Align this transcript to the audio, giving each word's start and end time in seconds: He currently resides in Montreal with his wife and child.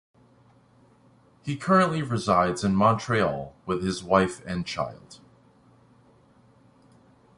He 1.43 1.55
currently 1.55 2.01
resides 2.01 2.63
in 2.63 2.75
Montreal 2.75 3.53
with 3.67 3.83
his 3.83 4.03
wife 4.03 4.43
and 4.47 4.65
child. 4.65 5.19